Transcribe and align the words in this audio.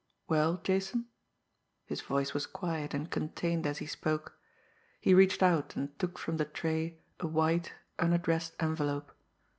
"Well, 0.27 0.59
Jason?" 0.63 1.05
His 1.85 2.01
voice 2.01 2.33
was 2.33 2.47
quiet 2.47 2.95
and 2.95 3.11
contained 3.11 3.67
as 3.67 3.77
he 3.77 3.85
spoke. 3.85 4.35
He 4.99 5.13
reached 5.13 5.43
out 5.43 5.75
and 5.75 5.89
took 5.99 6.17
from 6.17 6.37
the 6.37 6.45
tray 6.45 6.97
a 7.19 7.27
white, 7.27 7.73
unaddressed 7.99 8.55
envelope. 8.59 9.11